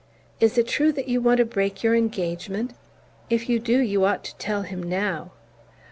"Is 0.39 0.57
it 0.57 0.65
true 0.67 0.91
that 0.93 1.07
you 1.09 1.21
want 1.21 1.37
to 1.37 1.45
break 1.45 1.83
your 1.83 1.93
engagement? 1.93 2.73
If 3.29 3.47
you 3.47 3.59
do, 3.59 3.77
you 3.77 4.03
ought 4.03 4.23
to 4.23 4.35
tell 4.37 4.63
him 4.63 4.81
now." 4.81 5.31